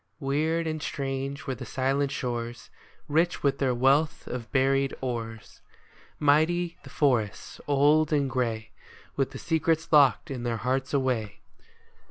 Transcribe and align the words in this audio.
Weird 0.19 0.65
and 0.65 0.81
strange 0.81 1.45
were 1.45 1.53
the 1.53 1.63
silent 1.63 2.09
shores, 2.09 2.71
Rich 3.07 3.43
with 3.43 3.59
their 3.59 3.75
wealth 3.75 4.25
of 4.25 4.51
buried 4.51 4.95
ores; 4.99 5.61
Mighty 6.17 6.79
the 6.83 6.89
forests, 6.89 7.61
old 7.67 8.11
and 8.11 8.27
gray, 8.27 8.71
With 9.15 9.29
the 9.29 9.37
secrets 9.37 9.93
locked 9.93 10.31
in 10.31 10.41
their 10.41 10.57
hearts 10.57 10.91
away. 10.91 11.41